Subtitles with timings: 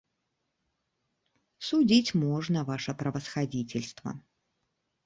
[1.67, 4.21] Судзіць можна, ваша правасхадзіцельства.